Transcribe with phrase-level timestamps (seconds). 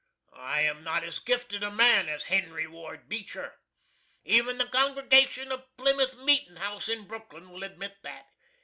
[0.35, 3.59] I am not as gifted a man as HENRY WARD BEECHER.
[4.23, 8.25] Even the congregation of Plymouth Meetin' House in Brooklyn will admit that.